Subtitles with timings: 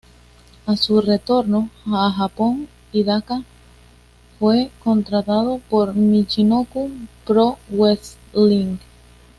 [0.65, 3.43] A su retorno a Japón, Hidaka
[4.39, 6.89] fue contratado por Michinoku
[7.23, 8.77] Pro Wrestling.